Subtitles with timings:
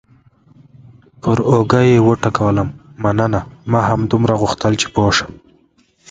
[1.21, 2.67] پر اوږه یې وټکولم:
[3.03, 3.39] مننه،
[3.71, 5.31] ما همدومره غوښتل چې پوه شم.